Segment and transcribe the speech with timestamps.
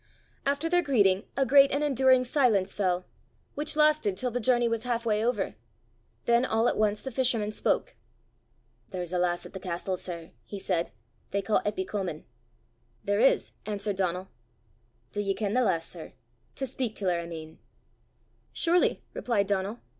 [0.47, 3.05] After their greeting a great and enduring silence fell,
[3.53, 5.53] which lasted till the journey was half way over;
[6.25, 7.95] then all at once the fisherman spoke.
[8.89, 10.91] "There's a lass at the castel, sir," he said,
[11.29, 12.25] "they ca' Eppy Comin."
[13.03, 14.29] "There is," answered Donal.
[15.11, 16.13] "Do ye ken the lass, sir
[16.55, 17.59] to speyk til her, I mean?"
[18.51, 19.81] "Surely," replied Donal.